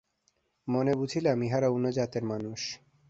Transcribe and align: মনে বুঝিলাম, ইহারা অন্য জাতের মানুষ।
মনে 0.67 0.93
বুঝিলাম, 0.95 1.37
ইহারা 1.43 1.67
অন্য 1.69 1.85
জাতের 1.91 2.23
মানুষ। 2.23 2.61